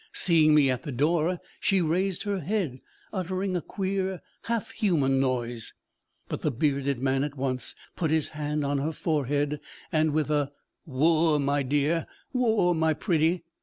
Seeing 0.13 0.55
me 0.55 0.71
at 0.71 0.81
the 0.81 0.91
door, 0.91 1.39
she 1.59 1.79
raised 1.79 2.23
her 2.23 2.39
head, 2.39 2.81
uttering 3.13 3.55
a 3.55 3.61
queer 3.61 4.23
half 4.45 4.71
human 4.71 5.19
noise, 5.19 5.75
but 6.27 6.41
the 6.41 6.49
bearded 6.49 6.97
man 7.03 7.23
at 7.23 7.37
once 7.37 7.75
put 7.95 8.09
his 8.09 8.29
hand 8.29 8.65
on 8.65 8.79
her 8.79 8.93
forehead, 8.93 9.59
and 9.91 10.11
with 10.11 10.31
a 10.31 10.51
'Woa, 10.87 11.37
my 11.39 11.61
dear 11.61 12.07
woa, 12.33 12.73
my 12.73 12.95
pretty!' 12.95 13.43